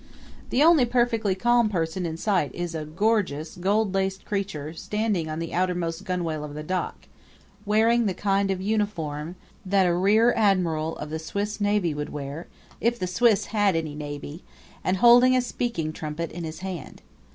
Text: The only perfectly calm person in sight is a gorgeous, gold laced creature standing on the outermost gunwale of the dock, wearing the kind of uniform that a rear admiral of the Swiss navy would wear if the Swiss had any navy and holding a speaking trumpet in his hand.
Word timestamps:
The 0.49 0.63
only 0.63 0.85
perfectly 0.85 1.35
calm 1.35 1.69
person 1.69 2.07
in 2.07 2.17
sight 2.17 2.55
is 2.55 2.73
a 2.73 2.85
gorgeous, 2.85 3.55
gold 3.55 3.93
laced 3.93 4.25
creature 4.25 4.73
standing 4.73 5.29
on 5.29 5.37
the 5.37 5.53
outermost 5.53 6.05
gunwale 6.05 6.43
of 6.43 6.55
the 6.55 6.63
dock, 6.63 7.07
wearing 7.67 8.07
the 8.07 8.15
kind 8.15 8.49
of 8.49 8.59
uniform 8.59 9.35
that 9.63 9.85
a 9.85 9.93
rear 9.93 10.33
admiral 10.35 10.97
of 10.97 11.11
the 11.11 11.19
Swiss 11.19 11.61
navy 11.61 11.93
would 11.93 12.09
wear 12.09 12.47
if 12.81 12.97
the 12.97 13.05
Swiss 13.05 13.45
had 13.53 13.75
any 13.75 13.93
navy 13.93 14.43
and 14.83 14.97
holding 14.97 15.35
a 15.35 15.39
speaking 15.43 15.93
trumpet 15.93 16.31
in 16.31 16.45
his 16.45 16.61
hand. 16.61 17.03